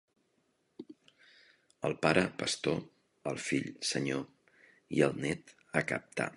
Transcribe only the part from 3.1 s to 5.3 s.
el fill, senyor, i el